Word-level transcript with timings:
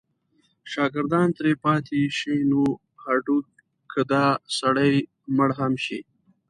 شاګردان 0.71 1.27
ترې 1.37 1.51
پاتې 1.63 2.01
شي 2.17 2.35
نو 2.51 2.61
هډو 3.03 3.37
که 3.91 4.01
دا 4.11 4.25
سړی 4.59 4.93
مړ 5.37 5.49
هم 5.59 5.73
شي. 5.85 5.99